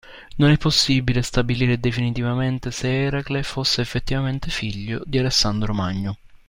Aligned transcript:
Non 0.37 0.49
è 0.49 0.57
possibile 0.57 1.21
stabilire 1.21 1.79
definitivamente 1.79 2.71
se 2.71 3.03
Eracle 3.03 3.43
fosse 3.43 3.81
effettivamente 3.81 4.49
figlio 4.49 4.99
di 5.05 5.19
Alessandro 5.19 5.75
Magno. 5.75 6.17